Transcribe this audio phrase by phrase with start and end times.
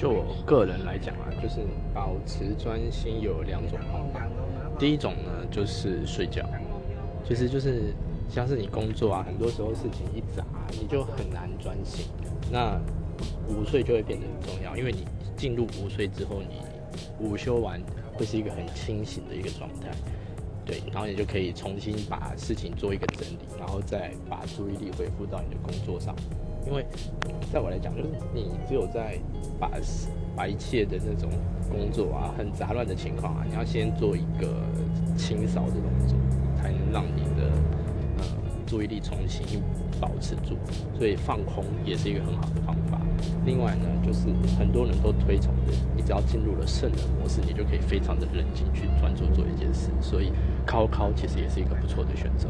[0.00, 1.56] 就我个人来讲啊，就是
[1.92, 4.26] 保持专心有两种方法。
[4.78, 6.42] 第一种呢，就是睡觉，
[7.22, 7.92] 其实就是
[8.26, 10.42] 像是你工作啊，很多时候事情一杂，
[10.80, 12.06] 你就很难专心。
[12.50, 12.80] 那
[13.46, 15.04] 午睡就会变得很重要，因为你
[15.36, 16.62] 进入午睡之后，你
[17.22, 17.78] 午休完
[18.14, 19.90] 会是一个很清醒的一个状态。
[20.70, 26.14] 对，然后你就可以重新把事情做一个整理，然后再把注意力恢复到你的工作上。
[26.64, 26.86] 因为
[27.52, 29.18] 在我来讲，就是你只有在
[29.58, 29.68] 把
[30.36, 31.28] 把一切的那种
[31.68, 34.62] 工作啊，很杂乱的情况啊，你要先做一个
[35.16, 36.16] 清扫的动作，
[36.56, 37.50] 才能让你的
[38.18, 38.24] 呃
[38.64, 39.60] 注意力重新
[40.00, 40.56] 保持住。
[40.96, 42.89] 所以放空也是一个很好的方法。
[43.44, 44.26] 另外呢，就是
[44.58, 49.90] 很多人都推崇的，你只要进入了圣人模式，你就可以非常的冷静去专注做一件事。
[50.00, 50.32] 所以，
[50.66, 52.48] 靠靠其实也是一个不错的选择。